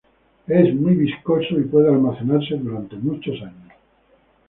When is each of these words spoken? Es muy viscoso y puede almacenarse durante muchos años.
Es 0.47 0.73
muy 0.73 0.95
viscoso 0.95 1.59
y 1.59 1.65
puede 1.65 1.89
almacenarse 1.89 2.55
durante 2.55 2.95
muchos 2.95 3.39
años. 3.43 3.71